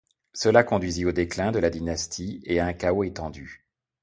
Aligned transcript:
Cela 0.33 0.63
conduisit 0.63 1.05
au 1.05 1.11
déclin 1.11 1.51
de 1.51 1.59
la 1.59 1.69
dynastie 1.69 2.41
et 2.45 2.59
à 2.59 2.65
un 2.65 2.73
chaos 2.73 3.03
étendu. 3.03 3.67